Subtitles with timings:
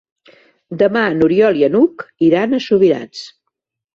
[0.81, 3.21] Demà n'Oriol i n'Hug iran a Subirats.